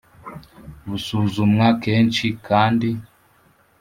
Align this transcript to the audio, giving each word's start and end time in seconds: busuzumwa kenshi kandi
busuzumwa 0.87 1.67
kenshi 1.83 2.27
kandi 2.47 2.89